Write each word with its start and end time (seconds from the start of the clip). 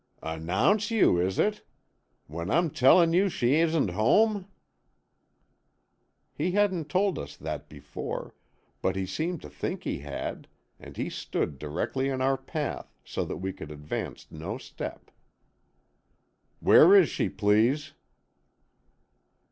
"Announce 0.23 0.89
you, 0.89 1.19
is 1.19 1.37
it? 1.37 1.63
When 2.25 2.49
I'm 2.49 2.71
tellin' 2.71 3.13
you 3.13 3.29
she 3.29 3.57
isn't 3.57 3.89
home!" 3.91 4.47
He 6.33 6.53
hadn't 6.53 6.89
told 6.89 7.19
us 7.19 7.37
that 7.37 7.69
before, 7.69 8.33
but 8.81 8.95
he 8.95 9.05
seemed 9.05 9.43
to 9.43 9.49
think 9.51 9.83
he 9.83 9.99
had, 9.99 10.47
and 10.79 10.97
he 10.97 11.11
stood 11.11 11.59
directly 11.59 12.09
in 12.09 12.19
our 12.19 12.35
path, 12.35 12.95
so 13.05 13.23
that 13.25 13.37
we 13.37 13.53
could 13.53 13.69
advance 13.69 14.25
no 14.31 14.57
step. 14.57 15.11
"Where 16.61 16.95
is 16.95 17.07
she, 17.07 17.29
please?" 17.29 17.93